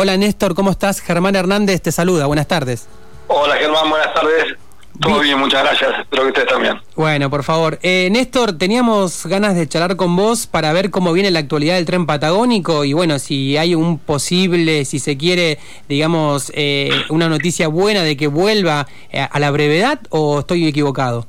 Hola 0.00 0.16
Néstor, 0.16 0.54
¿cómo 0.54 0.70
estás? 0.70 1.00
Germán 1.00 1.34
Hernández 1.34 1.82
te 1.82 1.90
saluda, 1.90 2.26
buenas 2.26 2.46
tardes. 2.46 2.86
Hola 3.26 3.56
Germán, 3.56 3.90
buenas 3.90 4.14
tardes. 4.14 4.54
Todo 5.00 5.18
bien, 5.18 5.36
muchas 5.36 5.64
gracias. 5.64 5.90
Espero 6.02 6.22
que 6.22 6.28
ustedes 6.28 6.46
también. 6.46 6.80
Bueno, 6.94 7.28
por 7.30 7.42
favor. 7.42 7.80
Eh, 7.82 8.08
Néstor, 8.12 8.56
teníamos 8.56 9.26
ganas 9.26 9.56
de 9.56 9.66
charlar 9.66 9.96
con 9.96 10.14
vos 10.14 10.46
para 10.46 10.72
ver 10.72 10.92
cómo 10.92 11.12
viene 11.12 11.32
la 11.32 11.40
actualidad 11.40 11.74
del 11.74 11.84
tren 11.84 12.06
patagónico 12.06 12.84
y 12.84 12.92
bueno, 12.92 13.18
si 13.18 13.56
hay 13.56 13.74
un 13.74 13.98
posible, 13.98 14.84
si 14.84 15.00
se 15.00 15.16
quiere, 15.16 15.58
digamos, 15.88 16.52
eh, 16.54 16.90
una 17.08 17.28
noticia 17.28 17.66
buena 17.66 18.04
de 18.04 18.16
que 18.16 18.28
vuelva 18.28 18.86
eh, 19.10 19.26
a 19.28 19.38
la 19.40 19.50
brevedad 19.50 19.98
o 20.10 20.38
estoy 20.38 20.68
equivocado. 20.68 21.26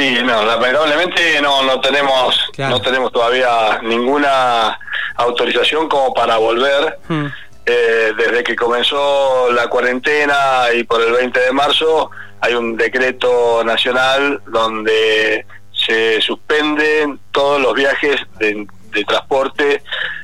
Sí, 0.00 0.16
no, 0.24 0.46
lamentablemente 0.46 1.42
no 1.42 1.62
no 1.62 1.78
tenemos 1.78 2.34
no 2.56 2.80
tenemos 2.80 3.12
todavía 3.12 3.80
ninguna 3.82 4.78
autorización 5.16 5.90
como 5.90 6.14
para 6.14 6.38
volver. 6.38 6.98
Hmm. 7.06 7.26
Eh, 7.66 8.14
desde 8.16 8.42
que 8.42 8.56
comenzó 8.56 9.52
la 9.52 9.68
cuarentena 9.68 10.64
y 10.74 10.84
por 10.84 11.02
el 11.02 11.12
20 11.12 11.38
de 11.40 11.52
marzo 11.52 12.10
hay 12.40 12.54
un 12.54 12.78
decreto 12.78 13.62
nacional 13.62 14.40
donde 14.46 15.44
se 15.70 16.22
suspenden 16.22 17.20
todos 17.30 17.60
los 17.60 17.74
viajes 17.74 18.16
de, 18.38 18.66
transporte 19.06 19.82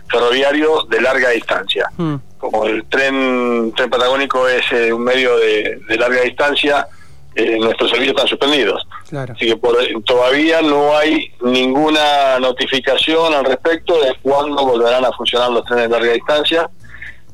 ferroviario 0.08 0.84
de 0.88 1.02
larga 1.02 1.28
distancia. 1.30 1.86
Hmm. 1.98 2.16
Como 2.38 2.64
el 2.64 2.86
tren, 2.86 3.74
tren 3.76 3.90
patagónico 3.90 4.48
es 4.48 4.64
eh, 4.72 4.90
un 4.90 5.04
medio 5.04 5.36
de, 5.36 5.82
larga 5.98 6.22
distancia, 6.22 6.88
eh, 7.34 7.58
nuestros 7.60 7.90
servicios 7.90 8.16
están 8.16 8.28
suspendidos. 8.28 8.82
Así 9.12 9.46
que 9.46 9.60
todavía 10.04 10.62
no 10.62 10.96
hay 10.96 11.32
ninguna 11.42 12.38
notificación 12.40 13.34
al 13.34 13.44
respecto 13.44 14.00
de 14.00 14.14
cuándo 14.20 14.66
volverán 14.66 15.04
a 15.04 15.12
funcionar 15.12 15.50
los 15.50 15.64
trenes 15.64 15.84
de 15.84 15.90
larga 15.90 16.12
distancia. 16.12 16.70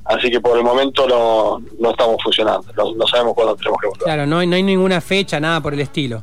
Así 0.05 0.30
que 0.30 0.41
por 0.41 0.59
el 0.59 0.65
momento 0.65 1.07
no, 1.07 1.63
no 1.79 1.91
estamos 1.91 2.16
funcionando, 2.23 2.66
no, 2.75 3.07
sabemos 3.07 3.35
cuándo 3.35 3.55
tenemos 3.55 3.80
que 3.80 3.87
volver. 3.87 4.02
Claro, 4.02 4.27
no 4.27 4.38
hay, 4.38 4.46
no 4.46 4.57
hay 4.57 4.63
ninguna 4.63 5.01
fecha, 5.01 5.38
nada 5.38 5.61
por 5.61 5.74
el 5.74 5.80
estilo. 5.80 6.23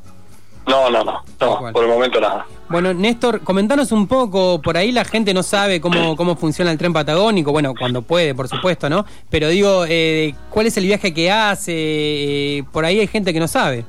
No, 0.68 0.90
no, 0.90 1.04
no, 1.04 1.23
por 1.72 1.84
el 1.84 1.90
momento 1.90 2.20
nada. 2.20 2.45
Bueno, 2.70 2.94
Néstor, 2.94 3.42
comentanos 3.42 3.92
un 3.92 4.06
poco, 4.06 4.62
por 4.62 4.78
ahí 4.78 4.92
la 4.92 5.04
gente 5.04 5.34
no 5.34 5.42
sabe 5.42 5.82
cómo, 5.82 6.16
cómo 6.16 6.36
funciona 6.36 6.72
el 6.72 6.78
tren 6.78 6.94
patagónico, 6.94 7.52
bueno, 7.52 7.73
cuando 7.73 8.04
puede, 8.04 8.36
por 8.36 8.48
supuesto, 8.48 8.88
¿no? 8.90 9.06
Pero 9.32 9.48
digo, 9.48 9.86
eh, 9.88 10.36
¿cuál 10.52 10.68
es 10.68 10.78
el 10.78 10.86
viaje 10.86 11.12
que 11.12 11.32
hace? 11.32 11.73
Eh, 11.76 12.64
por 12.72 12.86
ahí 12.86 13.00
hay 13.00 13.08
gente 13.08 13.34
que 13.34 13.40
no 13.40 13.48
sabe. 13.48 13.86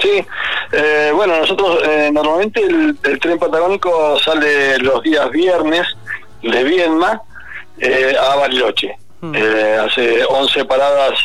Sí, 0.00 0.24
eh, 0.72 1.12
bueno, 1.14 1.38
nosotros 1.38 1.80
normalmente 2.12 2.62
el, 2.62 2.96
el, 3.02 3.20
tren 3.20 3.38
patagónico 3.38 4.18
sale 4.18 4.78
los 4.78 5.02
días 5.02 5.30
viernes 5.30 5.86
de 6.42 6.64
Viedma 6.64 7.22
eh, 7.78 8.16
a 8.18 8.36
Bariloche. 8.36 8.96
Hmm. 9.20 9.34
Eh, 9.34 9.78
hace 9.80 10.24
11 10.24 10.64
paradas 10.64 11.18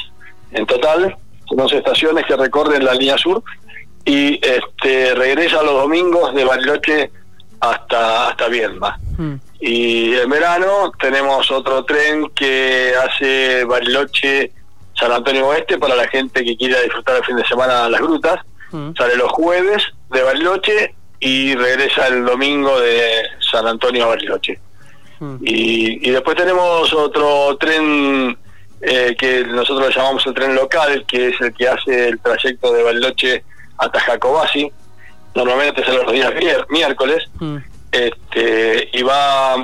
en 0.51 0.65
total, 0.65 1.15
11 1.49 1.77
estaciones 1.77 2.25
que 2.25 2.35
recorren 2.35 2.83
la 2.83 2.93
línea 2.93 3.17
sur 3.17 3.43
y 4.05 4.39
este, 4.45 5.13
regresa 5.15 5.61
los 5.61 5.73
domingos 5.73 6.33
de 6.33 6.45
Bariloche 6.45 7.11
hasta, 7.59 8.29
hasta 8.29 8.47
Viedma. 8.47 8.97
Hmm. 9.17 9.35
Y 9.59 10.15
en 10.15 10.29
verano 10.29 10.91
tenemos 10.99 11.51
otro 11.51 11.83
tren 11.83 12.29
que 12.29 12.93
hace 12.95 13.65
Bariloche 13.65 14.53
San 14.97 15.11
Antonio 15.11 15.47
Oeste 15.47 15.77
para 15.77 15.95
la 15.95 16.07
gente 16.07 16.43
que 16.43 16.57
quiera 16.57 16.81
disfrutar 16.81 17.17
el 17.17 17.25
fin 17.25 17.35
de 17.35 17.45
semana 17.45 17.89
las 17.89 18.01
grutas. 18.01 18.39
Hmm. 18.71 18.91
Sale 18.97 19.15
los 19.15 19.31
jueves 19.31 19.83
de 20.11 20.23
Bariloche 20.23 20.95
y 21.19 21.55
regresa 21.55 22.07
el 22.07 22.25
domingo 22.25 22.79
de 22.79 23.23
San 23.39 23.67
Antonio 23.67 24.05
a 24.05 24.07
Bariloche. 24.09 24.59
Y, 25.41 26.11
después 26.11 26.37
tenemos 26.37 26.93
otro 26.93 27.57
tren 27.57 28.37
eh, 28.81 29.15
que 29.19 29.43
nosotros 29.43 29.89
le 29.89 29.93
llamamos 29.93 30.25
el 30.25 30.33
tren 30.33 30.55
local, 30.55 31.05
que 31.05 31.29
es 31.29 31.41
el 31.41 31.53
que 31.53 31.67
hace 31.67 32.07
el 32.07 32.19
trayecto 32.19 32.71
de 32.71 32.83
Bariloche 32.83 33.43
hasta 33.77 33.99
Jacobasi. 33.99 34.71
Normalmente 35.35 35.81
es 35.81 35.89
los 35.89 36.11
días 36.11 36.31
miércoles. 36.69 37.25
Este, 37.91 38.89
y 38.93 39.01
va, 39.01 39.55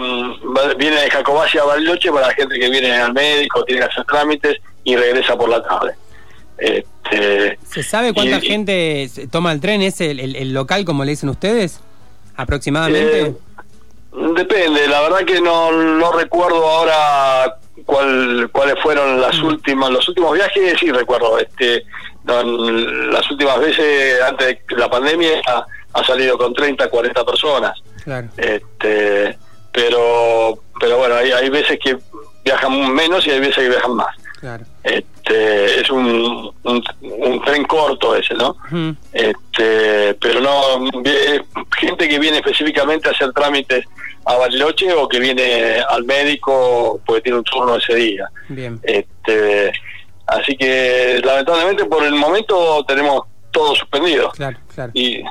viene 0.77 1.01
de 1.01 1.09
Jacobasi 1.09 1.57
a 1.57 1.63
Bariloche 1.63 2.11
para 2.11 2.27
la 2.27 2.33
gente 2.33 2.59
que 2.59 2.69
viene 2.69 2.91
al 2.91 3.13
médico, 3.13 3.63
tiene 3.63 3.81
que 3.81 3.91
hacer 3.91 4.03
trámites 4.05 4.57
y 4.83 4.97
regresa 4.97 5.37
por 5.37 5.47
la 5.47 5.63
tarde. 5.63 5.95
Este, 6.57 6.94
¿Se 7.11 7.83
sabe 7.83 8.13
cuánta 8.13 8.41
gente 8.41 9.09
toma 9.31 9.51
el 9.51 9.59
tren? 9.59 9.81
¿Es 9.81 10.01
el, 10.01 10.53
local, 10.53 10.85
como 10.85 11.03
le 11.03 11.11
dicen 11.11 11.29
ustedes? 11.29 11.79
¿Aproximadamente? 12.35 13.21
Eh, 13.21 13.35
Depende, 14.35 14.87
la 14.87 15.01
verdad 15.01 15.25
que 15.25 15.41
no, 15.41 15.71
no 15.71 16.11
recuerdo 16.13 16.65
ahora 16.65 17.57
cuál, 17.85 18.49
cuáles 18.51 18.75
fueron 18.81 19.19
las 19.19 19.37
mm. 19.37 19.45
últimas, 19.45 19.89
los 19.89 20.07
últimos 20.07 20.33
viajes, 20.33 20.79
sí 20.79 20.89
recuerdo, 20.89 21.37
este, 21.37 21.83
las 22.25 23.29
últimas 23.29 23.59
veces 23.59 24.21
antes 24.21 24.57
de 24.67 24.75
la 24.77 24.89
pandemia 24.89 25.41
ha, 25.93 26.03
salido 26.03 26.37
con 26.37 26.53
30, 26.53 26.89
40 26.89 27.25
personas. 27.25 27.77
Este, 28.37 29.37
pero, 29.71 30.59
pero 30.79 30.97
bueno, 30.97 31.15
hay, 31.15 31.31
hay 31.31 31.49
veces 31.49 31.77
que 31.83 31.97
viajan 32.43 32.93
menos 32.93 33.25
y 33.27 33.31
hay 33.31 33.39
veces 33.39 33.55
que 33.55 33.69
viajan 33.69 33.95
más. 33.95 34.15
Este, 35.25 35.81
es 35.81 35.89
un, 35.89 36.53
un, 36.63 37.41
tren 37.43 37.63
corto 37.65 38.15
ese, 38.15 38.35
¿no? 38.35 38.55
Este, 39.11 40.13
pero 40.21 40.39
no, 40.39 40.91
gente 41.79 42.07
que 42.07 42.19
viene 42.19 42.37
específicamente 42.37 43.09
a 43.09 43.11
hacer 43.11 43.33
trámites 43.33 43.85
a 44.25 44.35
Bariloche 44.37 44.93
o 44.93 45.07
que 45.07 45.19
viene 45.19 45.79
al 45.89 46.03
médico 46.03 47.01
porque 47.05 47.21
tiene 47.21 47.39
un 47.39 47.43
turno 47.43 47.75
ese 47.75 47.95
día. 47.95 48.29
Bien. 48.49 48.79
Este, 48.83 49.71
así 50.27 50.55
que 50.57 51.21
lamentablemente 51.23 51.85
por 51.85 52.03
el 52.03 52.13
momento 52.13 52.85
tenemos 52.87 53.23
todo 53.49 53.73
suspendido. 53.73 54.29
Claro, 54.31 54.59
claro. 54.75 54.91
Y 54.93 55.23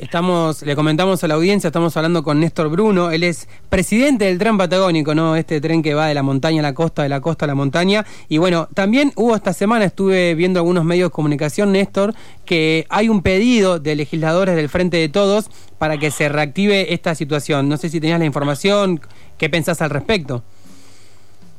Estamos, 0.00 0.62
le 0.62 0.74
comentamos 0.74 1.22
a 1.22 1.28
la 1.28 1.34
audiencia, 1.34 1.68
estamos 1.68 1.94
hablando 1.94 2.22
con 2.22 2.40
Néstor 2.40 2.70
Bruno, 2.70 3.10
él 3.10 3.22
es 3.22 3.46
presidente 3.68 4.24
del 4.24 4.38
tren 4.38 4.56
patagónico, 4.56 5.14
¿no? 5.14 5.36
Este 5.36 5.60
tren 5.60 5.82
que 5.82 5.92
va 5.92 6.06
de 6.06 6.14
la 6.14 6.22
montaña 6.22 6.60
a 6.60 6.62
la 6.62 6.72
costa, 6.72 7.02
de 7.02 7.10
la 7.10 7.20
costa 7.20 7.44
a 7.44 7.48
la 7.48 7.54
montaña. 7.54 8.06
Y 8.26 8.38
bueno, 8.38 8.66
también 8.72 9.12
hubo 9.16 9.36
esta 9.36 9.52
semana, 9.52 9.84
estuve 9.84 10.34
viendo 10.34 10.58
algunos 10.58 10.86
medios 10.86 11.10
de 11.10 11.12
comunicación, 11.12 11.72
Néstor, 11.72 12.14
que 12.46 12.86
hay 12.88 13.10
un 13.10 13.20
pedido 13.20 13.78
de 13.78 13.94
legisladores 13.94 14.56
del 14.56 14.70
Frente 14.70 14.96
de 14.96 15.10
Todos 15.10 15.50
para 15.76 15.98
que 15.98 16.10
se 16.10 16.30
reactive 16.30 16.94
esta 16.94 17.14
situación. 17.14 17.68
No 17.68 17.76
sé 17.76 17.90
si 17.90 18.00
tenías 18.00 18.18
la 18.18 18.24
información, 18.24 19.02
¿qué 19.36 19.50
pensás 19.50 19.82
al 19.82 19.90
respecto? 19.90 20.42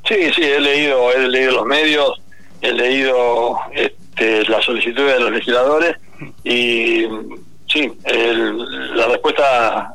Sí, 0.08 0.16
sí, 0.34 0.42
he 0.42 0.60
leído, 0.60 1.12
he 1.12 1.28
leído 1.28 1.52
los 1.52 1.66
medios, 1.66 2.20
he 2.60 2.72
leído 2.72 3.56
este, 3.72 4.44
las 4.48 4.64
solicitudes 4.64 5.14
de 5.14 5.20
los 5.20 5.30
legisladores 5.30 5.96
y 6.42 7.06
Sí, 7.72 7.90
la 8.04 9.06
respuesta, 9.06 9.94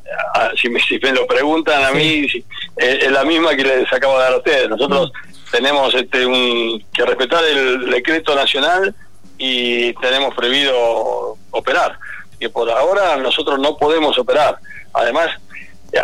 si, 0.59 0.69
me, 0.69 1.11
lo 1.11 1.27
preguntan 1.27 1.83
a 1.83 1.91
mí, 1.91 2.27
es, 2.75 3.11
la 3.11 3.23
misma 3.23 3.55
que 3.55 3.63
les 3.63 3.93
acabo 3.93 4.17
de 4.17 4.23
dar 4.23 4.33
a 4.33 4.38
ustedes. 4.38 4.69
Nosotros 4.69 5.11
mm. 5.11 5.51
tenemos 5.51 5.93
este, 5.93 6.25
un, 6.25 6.83
que 6.91 7.05
respetar 7.05 7.43
el 7.43 7.89
decreto 7.89 8.33
nacional 8.35 8.95
y 9.38 9.93
tenemos 9.93 10.33
prohibido 10.33 11.38
operar. 11.51 11.99
Que 12.39 12.49
por 12.49 12.69
ahora 12.69 13.17
nosotros 13.17 13.59
no 13.59 13.77
podemos 13.77 14.17
operar. 14.17 14.57
Además, 14.94 15.29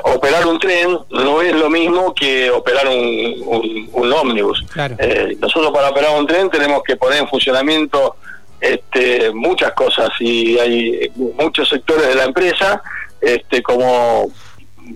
operar 0.03 0.45
un 0.45 0.59
tren 0.59 0.97
no 1.09 1.41
es 1.41 1.53
lo 1.53 1.69
mismo 1.69 2.13
que 2.13 2.51
operar 2.51 2.88
un, 2.88 3.90
un, 3.91 4.13
ómnibus. 4.13 4.63
Eh, 5.00 5.38
nosotros 5.40 5.72
para 5.72 5.90
operar 5.90 6.17
un 6.17 6.28
tren 6.28 6.50
tenemos 6.50 6.84
que 6.84 6.95
poner 6.95 7.19
en 7.19 7.28
funcionamiento 7.28 8.16
este, 8.63 9.29
muchas 9.34 9.74
cosas 9.74 10.09
y 10.22 10.57
hay 10.57 11.12
muchos 11.38 11.68
sectores 11.68 12.07
de 12.07 12.16
la 12.16 12.24
empresa, 12.24 12.81
este, 13.19 13.62
como 13.62 14.31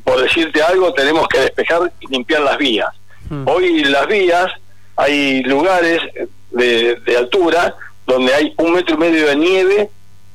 por 0.05 0.21
decirte 0.21 0.61
algo, 0.61 0.93
tenemos 0.93 1.27
que 1.27 1.41
despejar 1.41 1.91
y 1.99 2.07
limpiar 2.07 2.41
las 2.43 2.57
vías. 2.57 2.87
Hmm. 3.29 3.45
Hoy 3.45 3.83
las 3.83 4.07
vías, 4.07 4.49
hay 4.95 5.43
lugares 5.43 5.99
de, 6.51 6.97
altura 7.17 7.75
donde 8.05 8.33
hay 8.33 8.53
un 8.57 8.71
metro 8.71 8.95
y 8.95 8.99
medio 8.99 9.27
de 9.27 9.35
nieve 9.35 9.89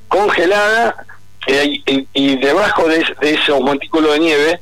congelada 0.09 1.07
y, 1.47 2.37
debajo 2.37 2.87
de, 2.87 3.03
ese 3.23 3.53
montículo 3.61 4.13
de 4.13 4.19
nieve 4.19 4.61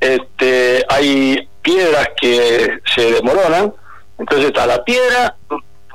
este, 0.00 0.86
hay 0.88 1.46
piedras 1.60 2.08
que 2.18 2.78
se 2.94 3.12
desmoronan, 3.12 3.74
entonces 4.18 4.46
está 4.46 4.66
la 4.66 4.82
piedra 4.84 5.36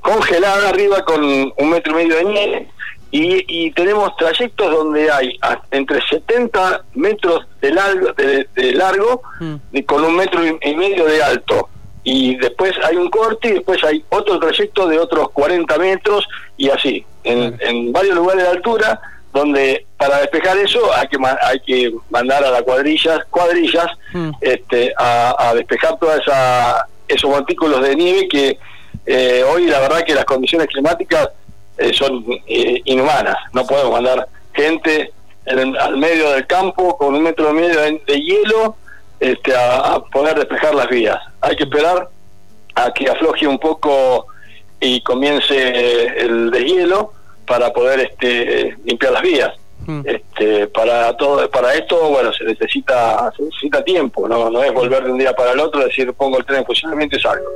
congelada 0.01 0.69
arriba 0.69 1.03
con 1.05 1.23
un 1.23 1.69
metro 1.69 1.93
y 1.93 1.95
medio 1.95 2.17
de 2.17 2.25
nieve 2.25 2.67
y, 3.13 3.71
tenemos 3.71 4.15
trayectos 4.15 4.71
donde 4.71 5.11
hay 5.11 5.37
entre 5.71 6.01
70 6.01 6.85
metros 6.95 7.45
de 7.59 7.71
largo, 7.71 8.13
de, 8.13 8.73
largo 8.73 9.21
mm. 9.39 9.55
y 9.73 9.83
con 9.83 10.03
un 10.05 10.15
metro 10.15 10.41
y 10.45 10.75
medio 10.75 11.05
de 11.05 11.21
alto 11.21 11.69
y 12.03 12.35
después 12.37 12.73
hay 12.83 12.95
un 12.95 13.09
corte 13.09 13.49
y 13.49 13.53
después 13.53 13.83
hay 13.83 14.03
otro 14.09 14.39
trayecto 14.39 14.87
de 14.87 14.97
otros 14.97 15.29
40 15.31 15.77
metros 15.77 16.27
y 16.57 16.69
así 16.69 17.05
en, 17.23 17.91
varios 17.91 18.15
lugares 18.15 18.43
de 18.43 18.49
altura 18.49 18.99
donde 19.33 19.85
para 19.97 20.19
despejar 20.19 20.57
eso 20.57 20.79
hay 20.93 21.07
que 21.07 21.17
hay 21.43 21.59
que 21.59 21.93
mandar 22.09 22.43
a 22.43 22.51
las 22.51 22.63
cuadrillas 22.63 23.25
cuadrillas 23.29 23.87
mm. 24.13 24.31
este 24.41 24.93
a, 24.97 25.49
a 25.49 25.53
despejar 25.53 25.99
toda 25.99 26.17
esa 26.17 26.87
esos 27.07 27.29
montículos 27.29 27.81
de 27.81 27.95
nieve 27.95 28.27
que 28.27 28.57
eh, 29.05 29.43
hoy 29.43 29.65
la 29.67 29.79
verdad 29.79 30.03
que 30.03 30.15
las 30.15 30.25
condiciones 30.25 30.67
climáticas 30.67 31.29
eh, 31.77 31.91
son 31.93 32.23
inhumanas. 32.47 33.37
No 33.53 33.65
podemos 33.65 33.91
mandar 33.91 34.27
gente 34.53 35.11
al 35.45 35.97
medio 35.97 36.31
del 36.31 36.45
campo 36.45 36.97
con 36.97 37.15
un 37.15 37.23
metro 37.23 37.49
y 37.49 37.53
medio 37.53 37.79
de, 37.79 38.21
hielo 38.21 38.75
este, 39.19 39.53
a, 39.55 39.99
poder 40.11 40.37
despejar 40.37 40.75
las 40.75 40.87
vías. 40.89 41.17
Hay 41.41 41.55
que 41.55 41.63
esperar 41.63 42.09
a 42.75 42.91
que 42.93 43.09
afloje 43.09 43.47
un 43.47 43.57
poco 43.57 44.27
y 44.79 45.01
comience 45.01 46.17
el 46.17 46.51
deshielo 46.51 47.13
para 47.45 47.73
poder 47.73 47.99
este, 48.01 48.77
limpiar 48.83 49.13
las 49.13 49.21
vías. 49.21 49.51
Mm. 49.87 50.01
Este, 50.05 50.67
para 50.67 51.17
todo 51.17 51.49
para 51.49 51.73
esto 51.73 51.97
bueno 52.09 52.31
se 52.31 52.43
necesita 52.43 53.31
se 53.35 53.41
necesita 53.41 53.83
tiempo 53.83 54.27
no 54.27 54.47
no 54.51 54.61
es 54.61 54.71
volver 54.71 55.03
de 55.03 55.11
un 55.11 55.17
día 55.17 55.33
para 55.33 55.53
el 55.53 55.59
otro 55.59 55.83
decir 55.83 56.13
pongo 56.13 56.37
el 56.37 56.45
tren 56.45 56.59
en 56.59 56.65
funcionamiento 56.65 57.17
y 57.17 57.19
salgo 57.19 57.49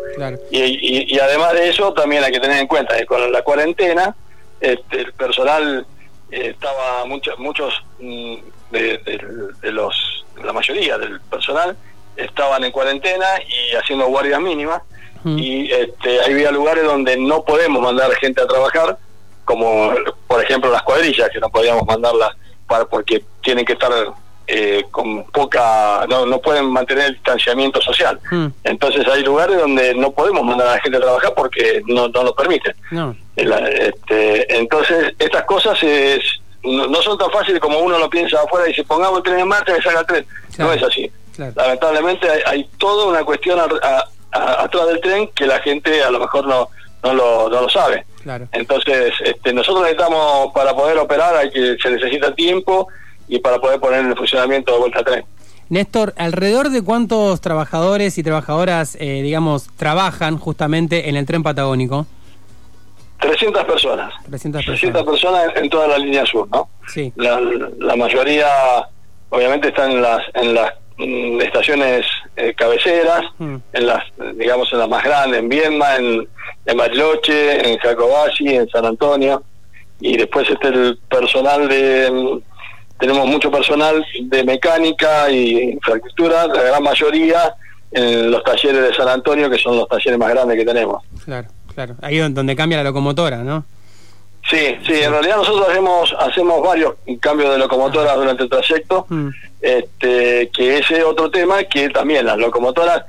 y, 0.49 1.13
y, 1.13 1.19
además 1.19 1.53
de 1.53 1.69
eso 1.69 1.93
también 1.93 2.23
hay 2.23 2.31
que 2.31 2.39
tener 2.39 2.57
en 2.57 2.65
cuenta 2.65 2.97
que 2.97 3.05
con 3.05 3.31
la 3.31 3.43
cuarentena 3.43 4.15
este, 4.59 5.01
el 5.01 5.13
personal 5.13 5.85
eh, 6.31 6.49
estaba 6.49 7.05
muchos 7.05 7.37
muchos 7.37 7.73
mm, 7.99 8.35
de, 8.71 9.61
los 9.71 10.25
la 10.43 10.51
mayoría 10.51 10.97
del 10.97 11.21
personal 11.21 11.77
estaban 12.17 12.63
en 12.63 12.71
cuarentena 12.71 13.27
y 13.47 13.75
haciendo 13.75 14.07
guardias 14.07 14.41
mínimas 14.41 14.81
mm. 15.23 15.37
y 15.37 15.71
este, 15.71 16.23
había 16.23 16.49
lugares 16.49 16.85
donde 16.85 17.17
no 17.17 17.45
podemos 17.45 17.83
mandar 17.83 18.11
gente 18.15 18.41
a 18.41 18.47
trabajar 18.47 18.97
como 19.45 19.93
por 20.35 20.43
ejemplo 20.43 20.69
las 20.69 20.81
cuadrillas, 20.81 21.29
que 21.29 21.39
no 21.39 21.49
podíamos 21.49 21.85
mandarlas 21.85 22.31
para, 22.67 22.83
porque 22.83 23.23
tienen 23.41 23.63
que 23.63 23.71
estar 23.71 23.89
eh, 24.47 24.83
con 24.91 25.23
poca, 25.31 26.05
no, 26.09 26.25
no 26.25 26.41
pueden 26.41 26.65
mantener 26.65 27.05
el 27.05 27.13
distanciamiento 27.13 27.81
social. 27.81 28.19
Hmm. 28.29 28.47
Entonces 28.65 29.07
hay 29.07 29.23
lugares 29.23 29.57
donde 29.57 29.95
no 29.95 30.11
podemos 30.11 30.43
mandar 30.43 30.67
a 30.67 30.71
la 30.71 30.81
gente 30.81 30.97
a 30.97 31.01
trabajar 31.01 31.33
porque 31.37 31.81
no, 31.87 32.09
no 32.09 32.23
lo 32.23 32.35
permiten. 32.35 32.75
Este, 33.37 34.57
entonces 34.57 35.13
estas 35.19 35.45
cosas 35.45 35.81
es, 35.81 36.21
no, 36.63 37.01
son 37.01 37.17
tan 37.17 37.31
fáciles 37.31 37.61
como 37.61 37.79
uno 37.79 37.97
lo 37.97 38.09
piensa 38.09 38.41
afuera 38.41 38.65
y 38.65 38.71
dice 38.71 38.83
pongamos 38.83 39.19
el 39.19 39.23
tren 39.23 39.39
en 39.39 39.47
marcha 39.47 39.77
y 39.77 39.81
salga 39.81 40.01
el 40.01 40.05
tren. 40.05 40.25
No 40.57 40.73
es 40.73 40.83
así. 40.83 41.09
Lamentablemente 41.37 42.27
hay, 42.45 42.69
toda 42.77 43.05
una 43.05 43.23
cuestión 43.23 43.57
atrás 44.31 44.87
del 44.87 44.99
tren 44.99 45.29
que 45.33 45.47
la 45.47 45.59
gente 45.59 46.03
a 46.03 46.11
lo 46.11 46.19
mejor 46.19 46.45
no, 46.45 46.67
no, 47.03 47.13
lo, 47.13 47.49
no 47.49 47.61
lo 47.61 47.69
sabe. 47.69 48.05
Entonces, 48.51 49.13
este, 49.23 49.53
nosotros 49.53 49.83
necesitamos, 49.83 50.51
para 50.53 50.73
poder 50.73 50.97
operar, 50.97 51.35
hay 51.35 51.51
que 51.51 51.77
se 51.81 51.91
necesita 51.91 52.33
tiempo 52.33 52.87
y 53.27 53.39
para 53.39 53.59
poder 53.59 53.79
poner 53.79 53.99
en 53.99 54.15
funcionamiento 54.15 54.73
de 54.73 54.79
vuelta 54.79 54.99
a 54.99 55.03
tren. 55.03 55.25
Néstor, 55.69 56.13
¿alrededor 56.17 56.69
de 56.69 56.83
cuántos 56.83 57.41
trabajadores 57.41 58.17
y 58.17 58.23
trabajadoras, 58.23 58.95
eh, 58.99 59.21
digamos, 59.23 59.67
trabajan 59.77 60.37
justamente 60.37 61.09
en 61.09 61.15
el 61.15 61.25
tren 61.25 61.43
patagónico? 61.43 62.05
300 63.19 63.63
personas. 63.65 64.13
300 64.29 65.03
personas. 65.03 65.55
en 65.55 65.69
toda 65.69 65.87
la 65.87 65.97
línea 65.97 66.25
sur, 66.25 66.47
¿no? 66.51 66.69
Sí. 66.87 67.11
La, 67.15 67.39
la 67.79 67.95
mayoría, 67.95 68.47
obviamente, 69.29 69.69
están 69.69 69.91
en 69.91 70.01
las, 70.01 70.21
en 70.35 70.53
las 70.53 70.73
mm, 70.97 71.41
estaciones 71.41 72.05
eh, 72.35 72.53
cabeceras, 72.55 73.23
mm. 73.39 73.55
en 73.73 73.87
las, 73.87 74.03
digamos, 74.35 74.71
en 74.71 74.79
las 74.79 74.89
más 74.89 75.03
grandes, 75.03 75.39
en 75.39 75.49
Viedma, 75.49 75.95
en, 75.95 76.27
en 76.65 76.77
Bariloche, 76.77 77.71
en 77.71 77.77
Jacobashi, 77.77 78.55
en 78.55 78.69
San 78.69 78.85
Antonio, 78.85 79.43
y 79.99 80.17
después 80.17 80.49
este 80.49 80.67
el 80.67 80.99
personal 81.09 81.67
de 81.67 82.41
tenemos 82.99 83.27
mucho 83.27 83.51
personal 83.51 84.05
de 84.21 84.43
mecánica 84.43 85.29
y 85.29 85.71
infraestructura, 85.71 86.47
la 86.47 86.63
gran 86.63 86.83
mayoría 86.83 87.53
en 87.91 88.31
los 88.31 88.43
talleres 88.43 88.89
de 88.89 88.93
San 88.95 89.07
Antonio, 89.07 89.49
que 89.49 89.57
son 89.57 89.77
los 89.77 89.87
talleres 89.87 90.17
más 90.17 90.29
grandes 90.29 90.57
que 90.57 90.65
tenemos. 90.65 91.03
Claro, 91.23 91.47
claro. 91.73 91.95
Ahí 92.01 92.19
es 92.19 92.33
donde 92.33 92.55
cambia 92.55 92.77
la 92.77 92.85
locomotora, 92.85 93.37
¿no? 93.37 93.65
Sí, 94.49 94.77
sí, 94.85 94.93
en 95.01 95.11
realidad 95.11 95.37
nosotros 95.37 95.67
hacemos 95.69 96.15
hacemos 96.19 96.61
varios 96.61 96.93
cambios 97.19 97.51
de 97.51 97.57
locomotoras 97.57 98.15
durante 98.15 98.43
el 98.43 98.49
trayecto, 98.49 99.07
mm. 99.09 99.29
este, 99.59 100.49
que 100.55 100.77
ese 100.77 101.03
otro 101.03 101.31
tema 101.31 101.63
que 101.63 101.89
también 101.89 102.25
las 102.25 102.37
locomotoras 102.37 103.05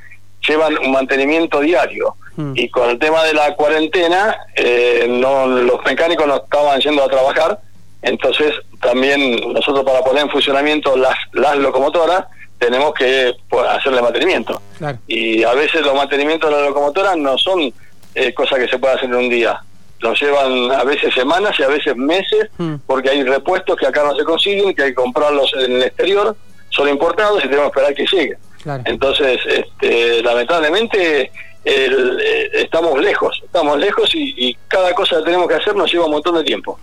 llevan 0.46 0.78
un 0.78 0.92
mantenimiento 0.92 1.60
diario. 1.60 2.16
Mm. 2.36 2.52
Y 2.54 2.68
con 2.68 2.90
el 2.90 2.98
tema 2.98 3.24
de 3.24 3.34
la 3.34 3.54
cuarentena, 3.54 4.36
eh, 4.54 5.06
no, 5.08 5.46
los 5.46 5.84
mecánicos 5.84 6.26
no 6.26 6.36
estaban 6.36 6.80
yendo 6.80 7.02
a 7.02 7.08
trabajar, 7.08 7.60
entonces 8.02 8.52
también 8.80 9.52
nosotros 9.52 9.84
para 9.84 10.00
poner 10.02 10.24
en 10.24 10.30
funcionamiento 10.30 10.96
las, 10.96 11.16
las 11.32 11.56
locomotoras 11.56 12.26
tenemos 12.58 12.94
que 12.94 13.34
pues, 13.48 13.66
hacerle 13.66 14.02
mantenimiento. 14.02 14.60
Y 15.06 15.42
a 15.42 15.52
veces 15.54 15.82
los 15.82 15.94
mantenimientos 15.94 16.50
de 16.50 16.56
las 16.56 16.66
locomotoras 16.68 17.16
no 17.16 17.36
son 17.38 17.72
eh, 18.14 18.34
cosas 18.34 18.58
que 18.58 18.68
se 18.68 18.78
puede 18.78 18.94
hacer 18.94 19.10
en 19.10 19.16
un 19.16 19.28
día. 19.28 19.60
Nos 20.02 20.20
llevan 20.20 20.70
a 20.72 20.84
veces 20.84 21.14
semanas 21.14 21.58
y 21.58 21.62
a 21.62 21.68
veces 21.68 21.96
meses, 21.96 22.48
mm. 22.58 22.76
porque 22.86 23.10
hay 23.10 23.22
repuestos 23.24 23.76
que 23.76 23.86
acá 23.86 24.04
no 24.04 24.14
se 24.14 24.24
consiguen, 24.24 24.74
que 24.74 24.84
hay 24.84 24.88
que 24.90 24.94
comprarlos 24.94 25.52
en 25.58 25.72
el 25.72 25.82
exterior, 25.82 26.36
son 26.70 26.88
importados 26.88 27.44
y 27.44 27.48
tenemos 27.48 27.72
que 27.72 27.80
esperar 27.80 27.94
que 27.94 28.06
lleguen. 28.16 28.38
Entonces, 28.84 29.38
este, 29.46 30.22
lamentablemente, 30.22 31.30
eh, 31.68 32.48
estamos 32.52 33.00
lejos, 33.00 33.40
estamos 33.44 33.76
lejos 33.78 34.08
y, 34.14 34.56
cada 34.68 34.94
cosa 34.94 35.16
que 35.16 35.24
tenemos 35.24 35.48
que 35.48 35.54
hacer 35.54 35.74
nos 35.74 35.92
lleva 35.92 36.04
un 36.04 36.12
montón 36.12 36.36
de 36.36 36.44
tiempo. 36.44 36.78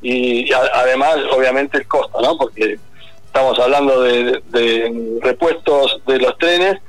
Y, 0.00 0.50
además, 0.52 1.16
obviamente, 1.30 1.78
el 1.78 1.86
costo, 1.86 2.20
¿no? 2.20 2.36
Porque 2.38 2.78
estamos 3.26 3.58
hablando 3.58 4.02
de, 4.02 5.20
repuestos 5.20 6.00
de 6.06 6.18
los 6.18 6.36
trenes 6.38 6.80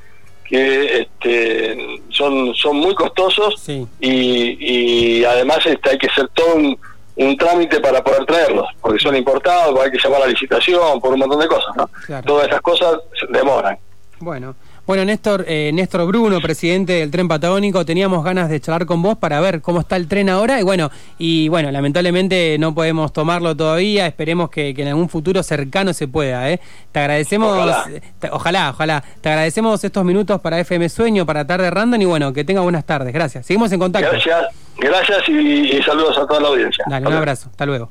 que 0.46 1.02
este, 1.02 2.00
son, 2.10 2.54
son 2.56 2.78
muy 2.78 2.96
costosos 2.96 3.68
y, 4.00 5.24
además 5.26 5.60
este, 5.66 5.90
hay 5.90 5.98
que 5.98 6.08
hacer 6.08 6.30
todo 6.30 6.56
un, 6.56 7.38
trámite 7.38 7.80
para 7.80 8.04
poder 8.04 8.26
traerlos, 8.26 8.68
porque 8.82 9.00
son 9.00 9.16
importados, 9.16 9.78
hay 9.82 9.92
que 9.92 10.00
llamar 10.00 10.22
a 10.22 10.26
la 10.26 10.32
licitación, 10.32 11.00
por 11.02 11.14
un 11.14 11.20
montón 11.20 11.40
de 11.40 11.48
cosas, 11.48 11.76
¿no? 11.76 12.22
Todas 12.22 12.48
esas 12.48 12.62
cosas 12.62 13.00
demoran. 13.30 13.78
Bueno, 14.20 14.56
bueno 14.86 15.06
Néstor, 15.06 15.46
eh, 15.48 15.72
Néstor 15.74 16.06
Bruno, 16.06 16.42
presidente 16.42 16.94
del 16.94 17.12
tren 17.12 17.28
patagónico, 17.28 17.86
teníamos 17.86 18.24
ganas 18.24 18.50
de 18.50 18.60
charlar 18.60 18.86
con 18.86 19.02
vos 19.02 19.18
para 19.18 19.40
ver 19.40 19.62
cómo 19.62 19.80
está 19.80 19.96
el 19.96 20.08
tren 20.08 20.30
ahora 20.30 20.60
y 20.60 20.64
bueno, 20.64 20.92
y 21.18 21.48
bueno, 21.48 21.72
lamentablemente 21.72 22.58
no 22.60 22.76
podemos 22.76 23.14
tomarlo 23.14 23.56
todavía, 23.56 24.08
esperemos 24.08 24.50
que, 24.50 24.70
en 24.70 24.88
algún 24.88 25.08
futuro 25.08 25.42
cercano 25.44 25.94
se 25.94 26.08
pueda, 26.08 26.50
¿eh? 26.50 26.60
Te 26.92 27.00
agradecemos, 27.00 27.58
ojalá. 28.32 28.72
ojalá, 28.72 29.04
te 29.22 29.30
agradecemos 29.30 29.82
estos 29.84 30.04
minutos 30.04 30.42
para 30.42 30.60
FM 30.60 30.90
Sueño, 30.90 31.26
para 31.26 31.48
Tarde 31.48 31.70
Random 31.70 32.02
y 32.02 32.06
bueno, 32.06 32.34
que 32.34 32.44
tenga 32.44 32.62
buenas 32.62 32.86
tardes, 32.86 33.14
gracias. 33.14 33.46
Seguimos 33.46 33.72
en 33.72 33.80
contacto. 33.80 34.10
Gracias, 34.12 34.48
gracias 34.78 35.30
y, 35.30 35.82
saludos 35.84 36.18
a 36.18 36.28
toda 36.28 36.42
la 36.42 36.48
audiencia. 36.50 36.84
Dale, 36.90 37.08
un 37.08 37.14
abrazo, 37.14 37.48
hasta 37.50 37.66
luego. 37.66 37.90